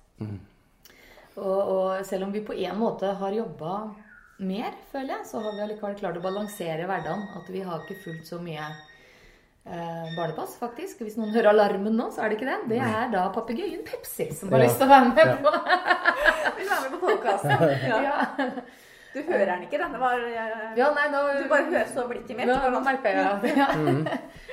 [1.37, 3.95] Og, og selv om vi på en måte har jobba
[4.43, 7.29] mer, føler jeg, så har vi allikevel klart å balansere hverdagen.
[7.39, 8.81] At vi har ikke fullt så mye eh,
[9.65, 11.01] barnepass, faktisk.
[11.07, 12.61] Hvis noen hører alarmen nå, så er det ikke det.
[12.73, 14.65] Det er da papegøyen Pepsi som har Ja.
[14.67, 15.37] lyst til å være med Ja.
[15.37, 15.51] på.
[16.59, 17.51] Vil være med på podkasten.
[17.93, 18.01] Ja.
[18.03, 18.51] Ja.
[19.13, 22.37] Du hører den ikke, denne var, jeg, ja, nei, nå Du bare hører så blikket
[22.37, 22.47] mitt.
[22.49, 23.51] Nå merker jeg det.
[23.61, 23.67] ja.
[23.77, 24.07] Mm.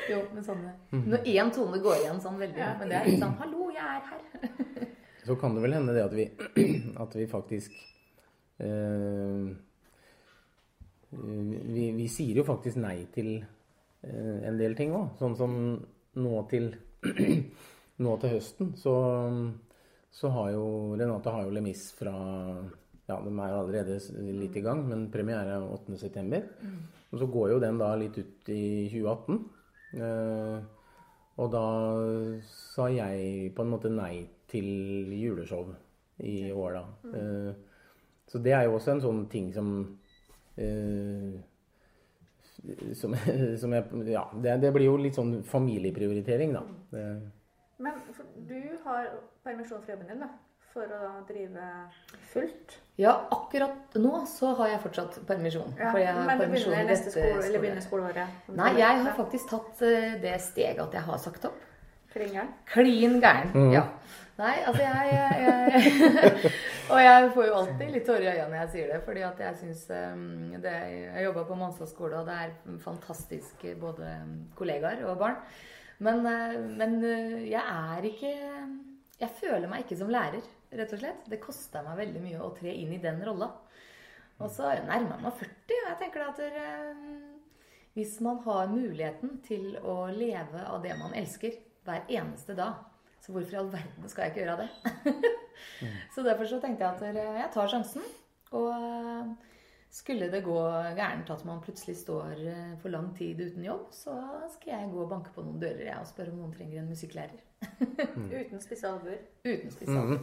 [0.10, 2.74] Jo, men sånn Når én tone går igjen sånn veldig, Ja.
[2.80, 4.88] men det er litt sånn 'Hallo, jeg er her'.
[5.26, 6.26] Så kan det vel hende det at vi,
[7.04, 7.72] at vi faktisk
[8.60, 9.56] eh,
[11.12, 13.48] vi, vi sier jo faktisk nei til eh,
[14.02, 15.16] en del ting òg.
[15.20, 15.56] Sånn som
[16.20, 16.72] nå til,
[18.06, 18.94] nå til høsten, så,
[20.12, 20.66] så har jo
[21.00, 22.16] Renate har jo Lemis fra
[23.10, 24.00] Ja, de er allerede
[24.38, 26.44] litt i gang, men premiere er 8.9.
[27.10, 29.40] Og så går jo den da litt ut i 2018.
[29.98, 30.60] Eh,
[31.40, 31.66] og da
[32.46, 35.72] sa jeg på en måte nei til juleshow
[36.26, 37.14] i år, da.
[37.16, 37.52] Eh,
[38.30, 39.72] så det er jo også en sånn ting som
[40.60, 41.40] eh,
[42.94, 43.16] som,
[43.62, 46.64] som jeg Ja, det, det blir jo litt sånn familieprioritering, da.
[46.94, 47.08] Det,
[47.80, 49.10] Men for, du har
[49.46, 50.32] permisjon fra jobben din, da?
[50.70, 51.70] For å drive
[52.30, 52.76] fullt?
[53.00, 55.72] Ja, akkurat nå så har jeg fortsatt permisjon.
[55.80, 57.64] Ja, for jeg har men du begynner neste skole, eller skoleåret.
[57.64, 58.52] begynner skoleåret?
[58.60, 61.66] Nei, jeg har faktisk tatt eh, det steget at jeg har sagt opp.
[62.14, 62.52] Klingeren?
[62.66, 63.72] Klin gæren.
[63.74, 63.86] Ja.
[64.40, 66.52] Nei, altså jeg, jeg, jeg
[66.94, 69.42] Og jeg får jo alltid litt tårer i øynene når jeg sier det, fordi at
[69.44, 69.82] jeg syns
[70.64, 74.14] det Jeg jobba på Manstad skole, og det er fantastisk både
[74.58, 75.38] kollegaer og barn.
[76.00, 78.34] Men, eh, men eh, jeg er ikke
[79.20, 81.26] Jeg føler meg ikke som lærer, rett og slett.
[81.28, 83.52] Det koster meg veldig mye å tre inn i den rolla.
[84.40, 87.08] Og så nærmer jeg meg 40, og jeg tenker at eh,
[87.98, 91.58] hvis man har muligheten til å leve av det man elsker
[91.90, 92.80] hver eneste dag,
[93.20, 94.70] så hvorfor i all verden skal jeg ikke gjøre det?
[96.16, 98.06] så derfor så tenkte jeg at eh, jeg tar sjansen.
[98.58, 99.26] Og eh,
[99.90, 100.60] skulle det gå
[100.98, 104.14] gærent at man plutselig står eh, for lang tid uten jobb, så
[104.54, 106.92] skal jeg gå og banke på noen dører jeg, og spørre om noen trenger en
[106.94, 107.40] musikklærer.
[108.40, 109.18] Uten spisse albuer?
[109.44, 110.20] Uten spesial.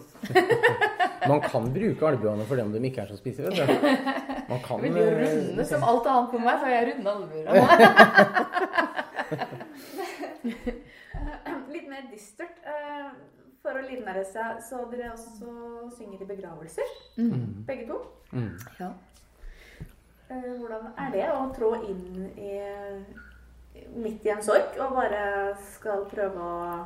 [1.30, 3.60] man kan bruke albuene for dem om de ikke er så spisse, vet du.
[4.48, 7.46] Man kan Jeg Vil jo runde som alt annet på meg, for jeg runder albuer.
[10.46, 10.75] Litt mer
[12.16, 12.58] dystert.
[12.66, 13.10] eh,
[13.66, 15.48] For å livnære seg, så dere også
[15.96, 16.90] synger i begravelser,
[17.66, 17.96] begge to.
[18.30, 18.52] Mm.
[18.78, 18.90] Ja.
[20.30, 22.52] Eh, Hvordan er det å trå inn i
[23.96, 25.24] midt i en sorg og bare
[25.74, 26.84] skal prøve å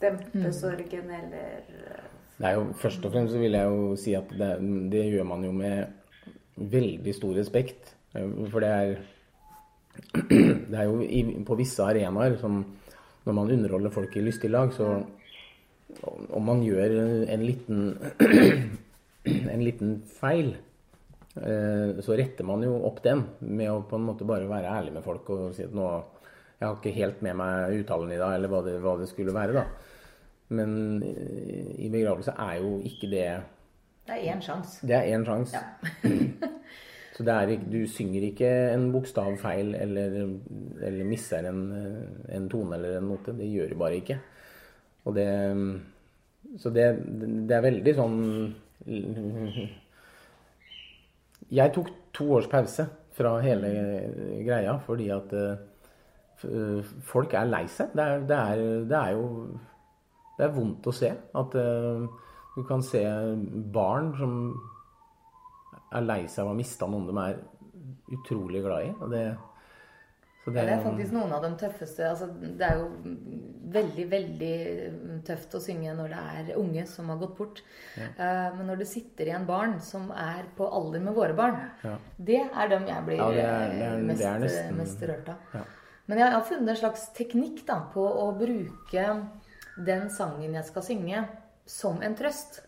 [0.00, 4.14] dempe sorgen eller eh, Det er jo, Først og fremst så vil jeg jo si
[4.18, 4.50] at det,
[4.92, 5.92] det gjør man jo med
[6.56, 7.92] veldig stor respekt.
[8.14, 8.96] For det er
[10.70, 12.62] Det er jo i, på visse arenaer som
[13.24, 14.98] når man underholder folk i lystig lag, så
[16.04, 16.96] om man gjør
[17.32, 17.94] en liten
[19.54, 20.54] en liten feil,
[21.40, 24.96] eh, så retter man jo opp den med å på en måte bare være ærlig
[24.98, 25.88] med folk og si at nå
[26.54, 29.34] jeg har ikke helt med meg uttalen i dag, eller hva det, hva det skulle
[29.34, 29.64] være, da.
[30.54, 33.26] Men eh, i begravelse er jo ikke det
[34.04, 34.86] Det er én sjanse.
[34.86, 35.60] Det er én sjanse.
[35.60, 36.08] Ja.
[37.14, 40.16] Så er, du synger ikke en bokstav feil eller,
[40.82, 41.60] eller misser en,
[42.26, 43.34] en tone eller en note.
[43.38, 44.18] Det gjør du bare ikke.
[45.04, 45.28] Og det
[46.60, 46.84] Så det,
[47.48, 48.18] det er veldig sånn
[51.54, 53.70] Jeg tok to års pause fra hele
[54.44, 57.94] greia fordi at eh, folk er lei seg.
[57.94, 58.42] Det det
[58.90, 59.26] det er jo
[60.36, 62.06] Det er vondt å se at eh,
[62.56, 63.02] du kan se
[63.74, 64.32] barn som
[65.94, 67.42] er lei seg av å ha mista noen de er
[68.14, 68.94] utrolig glad i.
[69.10, 69.24] Det,
[70.44, 72.88] så Ja, det er faktisk noen av de tøffeste altså, Det er jo
[73.74, 74.56] veldig, veldig
[75.24, 76.18] tøft å synge når det
[76.52, 77.62] er unge som har gått bort.
[77.96, 81.96] Eh, men når det sitter igjen barn som er på alder med våre barn, Ja.
[82.18, 85.28] det er dem jeg blir Ja, det er- det er- eh, mest, nesten- mest rørt
[85.28, 85.36] av.
[85.54, 85.64] Ja.
[86.06, 89.28] Men jeg har funnet en slags teknikk da, på å bruke
[89.82, 91.28] den sangen jeg skal synge,
[91.66, 92.60] som en trøst.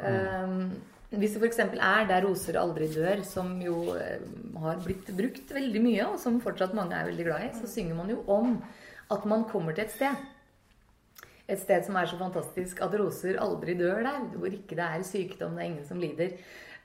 [0.00, 1.58] Um, hvis det f.eks.
[1.58, 4.20] er 'Der roser aldri dør', som jo eh,
[4.60, 7.94] har blitt brukt veldig mye, og som fortsatt mange er veldig glad i, så synger
[7.94, 8.62] man jo om
[9.10, 10.16] at man kommer til et sted.
[11.48, 14.20] Et sted som er så fantastisk at roser aldri dør der.
[14.36, 16.36] Hvor ikke det er sykdom, det er ingen som lider.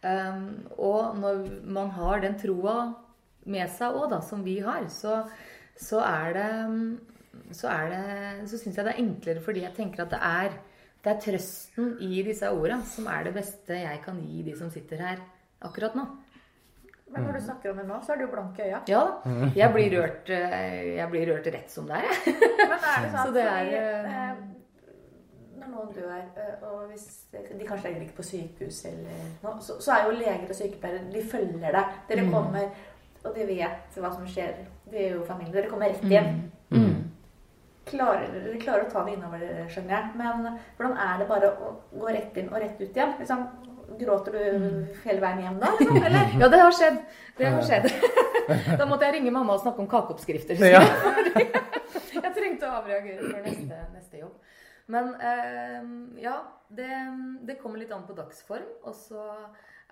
[0.04, 2.94] Um, og når man har den troa
[3.46, 5.26] med seg òg, da, som vi har, så,
[5.76, 7.00] så er det um,
[7.52, 10.58] så er Så syns jeg det er enklere fordi jeg tenker at det er
[11.04, 14.70] det er trøsten i disse orda som er det beste jeg kan gi de som
[14.72, 15.18] sitter her
[15.64, 16.06] akkurat nå.
[17.14, 18.80] Men når du snakker om det nå, så er du blank i øya.
[18.90, 19.34] Ja da.
[19.54, 22.34] Jeg blir rørt, eh, jeg blir rørt rett som det er, jeg.
[22.58, 24.42] Men er det sånn Så det fordi, er, eh,
[25.60, 29.94] Når noen dør, eh, og hvis de kanskje ligger på sykehus eller noe, så, så
[29.94, 31.94] er jo leger og sykepleiere De følger deg.
[32.10, 32.32] Dere Mm.
[32.34, 32.72] kommer,
[33.24, 34.56] og de vet hva som skjer.
[34.90, 35.54] Vi er jo familie.
[35.54, 36.50] Dere kommer rett hjem.
[36.72, 37.03] Mm.
[37.90, 40.12] Klarer, dere klarer å ta det innover dere, skjønner jeg.
[40.20, 40.46] Men
[40.78, 43.14] hvordan er det bare å gå rett inn og rett ut igjen?
[43.20, 43.44] Liksom,
[44.00, 44.88] gråter du Mm.
[45.04, 45.72] hele veien hjem da?
[45.80, 46.32] Liksom, eller?
[46.42, 46.98] Ja, det har skjedd.
[47.38, 47.90] Det har skjedd.
[48.80, 50.60] Da måtte jeg ringe mamma og snakke om kakeoppskrifter.
[50.68, 50.82] Ja.
[52.24, 54.34] Jeg trengte å avreagere for neste, neste jobb.
[54.92, 55.86] Men eh,
[56.24, 56.34] ja,
[56.70, 56.90] det,
[57.48, 58.66] det kommer litt an på dagsform.
[58.84, 59.22] Og så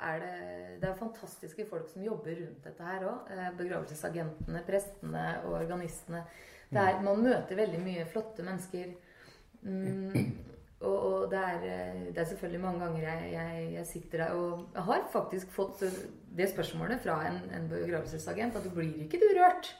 [0.01, 0.35] er det
[0.81, 3.31] Det er fantastiske folk som jobber rundt dette her òg.
[3.31, 6.25] Eh, begravelsesagentene, prestene og organistene.
[6.71, 8.93] Er, man møter veldig mye flotte mennesker.
[9.61, 10.31] Mm,
[10.81, 14.31] og, og det, er, eh, det er selvfølgelig mange ganger jeg, jeg, jeg sitter der
[14.33, 15.83] og Jeg har faktisk fått
[16.37, 19.75] det spørsmålet fra en, en begravelsesagent at 'blir ikke du rørt'?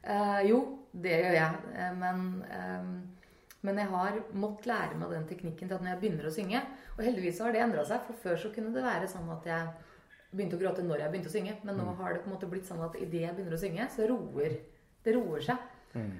[0.00, 0.58] Uh, jo,
[0.92, 1.56] det gjør jeg.
[1.76, 2.44] Eh, men,
[2.80, 2.92] um,
[3.60, 6.62] men jeg har måttet lære meg den teknikken til at når jeg begynner å synge
[6.96, 9.66] Og heldigvis har det endra seg, for før så kunne det være sånn at jeg
[10.30, 11.56] begynte å gråte når jeg begynte å synge.
[11.64, 13.88] Men nå har det på en måte blitt sånn at idet jeg begynner å synge,
[13.92, 14.56] så roer
[15.04, 15.69] det roer seg.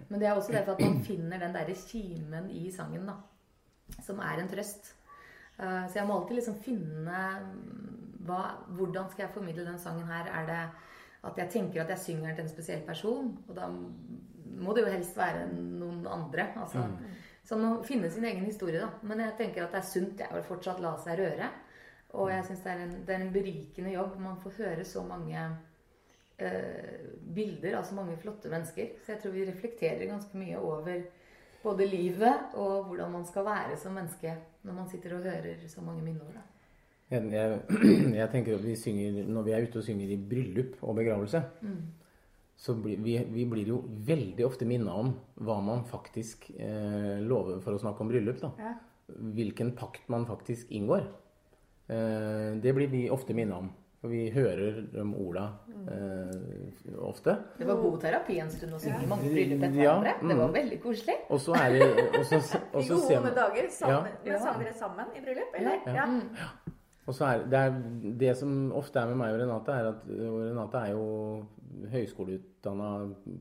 [0.09, 3.12] Men det er også derfor at man finner den derre kimen i sangen, da.
[4.02, 4.94] Som er en trøst.
[5.59, 10.06] Eh, Så jeg må alltid liksom finne mm, hva, Hvordan skal jeg formidle den sangen
[10.06, 10.26] her?
[10.26, 10.61] Er det
[11.24, 13.38] at jeg tenker at jeg synger den til en spesiell person?
[13.48, 13.68] Og da
[14.61, 16.48] må det jo helst være noen andre.
[16.56, 16.78] Altså,
[17.44, 18.88] Så man må finne sin egen historie, da.
[19.02, 21.48] Men jeg tenker at det er sunt jeg, å fortsatt la seg røre.
[22.12, 24.18] Og jeg syns det, en- det er en berikende jobb.
[24.20, 25.56] Man får høre så mange
[27.35, 28.94] bilder av så mange flotte mennesker.
[29.05, 31.03] Så jeg tror vi reflekterer ganske mye over
[31.61, 34.33] både livet og hvordan man skal være som menneske
[34.64, 36.38] når man sitter og hører så mange minneord.
[37.11, 37.61] Jeg, jeg,
[38.20, 41.42] jeg tenker at vi synger, Når vi er ute og synger i bryllup og begravelse,
[42.61, 47.62] så blir vi, vi blir jo veldig ofte minna om hva man faktisk eh, lover
[47.64, 48.40] for å snakke om bryllup.
[48.42, 48.53] da.
[48.61, 48.74] Ja.
[49.09, 51.09] Hvilken pakt man faktisk inngår.
[51.88, 53.72] Eh, det blir vi ofte minna om.
[54.00, 55.42] For vi hører de orda
[55.92, 57.34] eh, ofte.
[57.58, 60.14] Det var god terapi en stund å synge mange bryllup etter Ja, hverandre.
[60.22, 60.40] Det mm.
[60.40, 61.16] var veldig koselig.
[61.28, 62.40] Og så er det og så,
[62.72, 63.68] og I gode dager.
[63.76, 64.32] Sammen, Ja.
[64.32, 65.84] Men sang dere sammen i bryllup, eller?
[65.84, 66.06] Ja.
[66.40, 66.70] Ja.
[67.10, 67.78] Og så er det, er,
[68.24, 71.06] det som ofte er med meg og Renate, er at og Renate er jo
[71.92, 72.90] høyskoleutdanna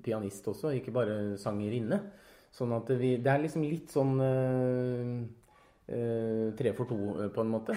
[0.03, 2.01] pianist også, ikke bare sangerinne.
[2.51, 5.19] Sånn at vi Det er liksom litt sånn eh,
[6.59, 7.75] tre for to, eh, på en måte.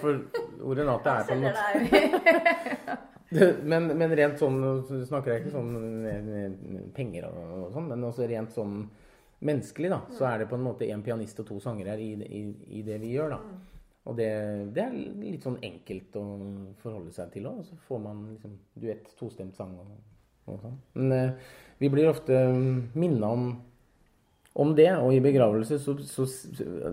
[0.00, 0.22] For
[0.62, 2.96] og Renate er på en måte
[3.70, 8.54] men, men rent sånn så snakker jeg ikke sånn penger og, sånn, men også rent
[8.54, 8.80] sånn
[9.46, 12.42] menneskelig, da, så er det på en måte en pianist og to sangere i, i,
[12.78, 13.40] i det vi gjør, da.
[14.06, 14.30] Og det,
[14.74, 16.24] det er litt sånn enkelt å
[16.82, 17.64] forholde seg til òg.
[17.66, 19.96] Så får man liksom duett, tostemt sang og,
[20.46, 20.76] og sånn.
[20.94, 21.48] Men eh,
[21.82, 22.38] vi blir ofte
[22.94, 23.48] minna om
[24.56, 26.24] om det, og i begravelse, så, så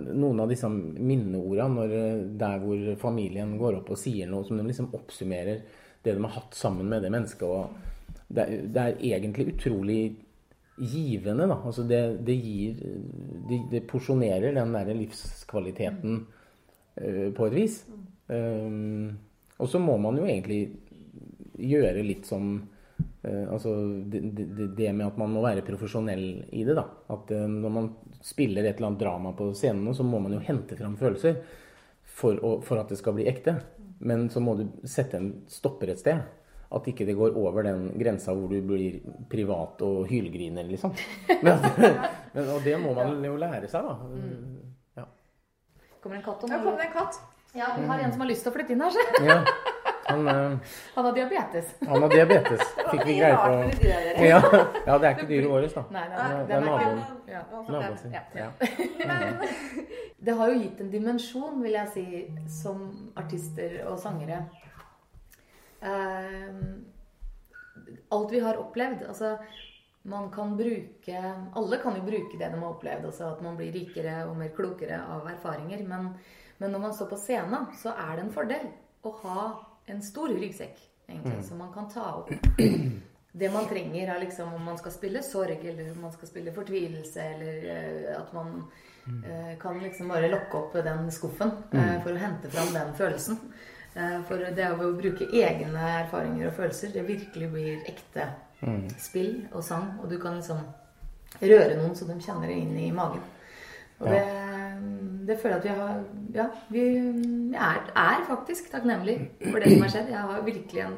[0.10, 4.60] noen av disse minneorda, når, eh, der hvor familien går opp og sier noe som
[4.60, 5.64] de liksom oppsummerer
[6.04, 7.48] det de har hatt sammen med det mennesket.
[7.48, 8.46] og Det,
[8.76, 10.02] det er egentlig utrolig
[10.76, 11.56] givende, da.
[11.56, 12.82] Altså det, det gir
[13.48, 16.26] Det, det porsjonerer den der livskvaliteten
[17.00, 17.84] uh, på et vis.
[18.28, 19.20] Um,
[19.60, 20.74] og så må man jo egentlig
[21.60, 22.73] gjøre litt som eh,
[23.24, 23.74] Altså
[24.12, 26.84] det, det, det med at man må være profesjonell i det, da.
[27.16, 27.90] At eh, når man
[28.24, 31.40] spiller et eller annet drama på scenen, så må man jo hente fram følelser
[32.04, 33.56] for, å, for at det skal bli ekte.
[34.04, 36.20] Men så må du sette en stopper et sted.
[36.74, 39.00] At ikke det går over den grensa hvor du blir
[39.32, 40.96] privat og hylgriner, liksom.
[41.46, 41.64] Men,
[42.34, 44.18] men, og det må man jo lære seg, da.
[45.00, 45.08] Ja.
[46.04, 46.52] Kommer en katt om?
[46.52, 47.22] Ja, kom det en katt.
[47.54, 49.24] Ja, vi har en som har lyst til å flytte inn her, så.
[49.30, 49.72] ja.
[50.14, 51.76] Han, eh, Han har diabetes.
[51.82, 52.64] han har diabetes.
[52.92, 53.52] Fikk vi greie på.
[54.24, 54.42] Ja,
[54.86, 55.86] ja, det er ikke dyret vårt, da.
[55.98, 57.04] Nei, nei, det er naboen.
[57.68, 58.18] Naboen sin.
[58.38, 58.50] Ja.
[59.10, 59.42] Men
[60.24, 62.04] Det har jo gitt en dimensjon, vil jeg si,
[62.62, 62.86] som
[63.20, 64.38] artister og sangere.
[65.84, 66.86] Ehm,
[68.16, 69.04] alt vi har opplevd.
[69.10, 69.34] Altså,
[70.04, 71.20] man kan bruke
[71.56, 73.06] Alle kan jo bruke det de har opplevd.
[73.06, 75.84] Altså at man blir rikere og mer klokere av erfaringer.
[75.88, 76.14] Men,
[76.60, 78.68] men når man står på scenen, så er det en fordel
[79.04, 79.46] å ha
[79.86, 82.32] en stor ryggsekk, egentlig, som man kan ta opp.
[83.34, 86.54] Det man trenger er liksom om man skal spille sorg, eller om man skal spille
[86.54, 88.52] fortvilelse, eller uh, at man
[89.08, 93.40] uh, kan liksom bare lokke opp den skuffen uh, for å hente fram den følelsen.
[94.28, 98.24] For det å bruke egne erfaringer og følelser, det virkelig blir ekte
[98.98, 100.00] spill og sang.
[100.02, 100.64] Og du kan liksom
[101.42, 103.22] røre noen så de kjenner det inn i magen.
[104.00, 104.16] Og Ja.
[104.16, 104.63] det,
[105.28, 106.04] det føler jeg at vi har
[106.34, 106.84] Ja, vi
[107.54, 110.10] er, er faktisk takknemlig for det som har skjedd.
[110.14, 110.96] Jeg har virkelig en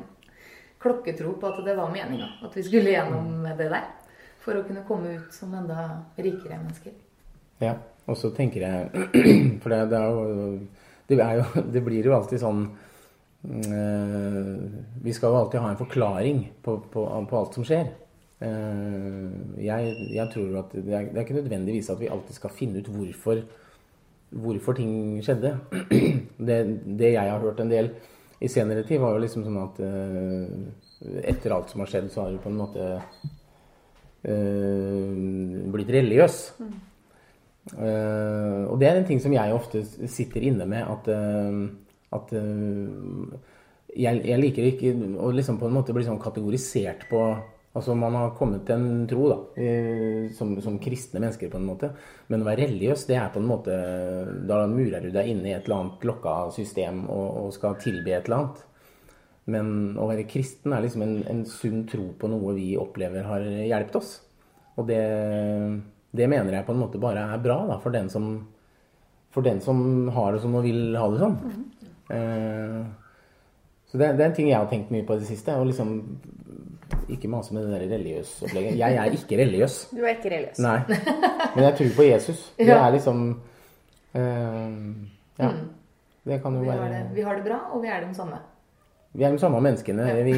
[0.82, 2.30] klokketro på at det var meninga.
[2.46, 3.90] At vi skulle gjennom det der.
[4.46, 6.94] For å kunne komme ut som enda rikere mennesker.
[7.64, 7.74] Ja,
[8.06, 9.06] og så tenker jeg
[9.64, 10.24] For det, det er jo
[11.08, 12.66] det, er jo det blir jo alltid sånn
[13.48, 14.50] eh,
[15.06, 17.90] Vi skal jo alltid ha en forklaring på, på, på alt som skjer.
[18.44, 19.30] Eh,
[19.64, 22.84] jeg, jeg tror at det er, det er ikke nødvendigvis at vi alltid skal finne
[22.84, 23.42] ut hvorfor,
[24.36, 25.56] hvorfor ting skjedde.
[26.46, 26.58] Det,
[27.00, 27.94] det jeg har hørt en del
[28.44, 32.26] i senere tid, var jo liksom sånn at eh, etter alt som har skjedd, så
[32.26, 32.88] har du på en måte
[34.28, 35.14] eh,
[35.72, 36.38] blitt religiøs.
[37.74, 39.82] Eh, og det er en ting som jeg ofte
[40.12, 41.64] sitter inne med, at, uh,
[42.20, 43.40] at uh,
[43.96, 47.24] jeg, jeg liker ikke å liksom på en måte bli sånn kategorisert på
[47.76, 49.38] Altså Man har kommet til en tro da,
[50.38, 51.90] som, som kristne mennesker, på en måte.
[52.32, 53.76] Men å være religiøs, det er på en måte
[54.48, 58.16] Da murer du deg inne i et eller annet lokka system og, og skal tilbe
[58.16, 58.64] et eller annet.
[59.52, 59.68] Men
[60.02, 64.00] å være kristen er liksom en, en sunn tro på noe vi opplever har hjulpet
[64.00, 64.16] oss.
[64.80, 65.02] Og det,
[66.16, 68.30] det mener jeg på en måte bare er bra da, for den som,
[69.36, 71.38] for den som har det sånn og vil ha det sånn.
[72.16, 72.80] Eh,
[73.86, 75.54] så det, det er en ting jeg har tenkt mye på i det siste.
[75.60, 75.94] Og liksom
[77.10, 78.78] ikke mase med det religiøse opplegget.
[78.78, 79.88] Jeg er ikke religiøs.
[79.92, 80.60] Du er ikke religiøs.
[80.60, 80.80] Nei.
[81.56, 82.54] Men jeg tror på Jesus.
[82.58, 83.42] Det er liksom
[84.16, 84.70] eh,
[85.40, 85.50] Ja.
[86.26, 88.34] Det kan jo Vi det, være vi har det bra, og vi er de samme.
[89.14, 90.24] Vi er de samme menneskene.
[90.26, 90.34] Vi,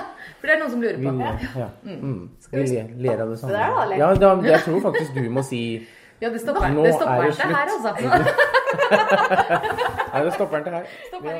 [0.40, 1.12] For det er noen som lurer vi, på.
[1.58, 1.66] ja.
[1.82, 2.30] Mm.
[2.52, 3.52] Vi vi ler- av det samme.
[3.52, 3.96] Det der da?
[3.98, 5.86] Ja, da, jeg tror faktisk du må si
[6.22, 7.56] Ja, det stopper, Nå det er det her, slutt.
[7.86, 8.02] altså.
[10.12, 10.84] Nei, det stopper den til her.
[11.08, 11.30] Stopper.